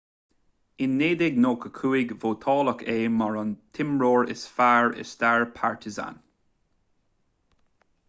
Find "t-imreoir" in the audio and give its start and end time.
3.75-4.25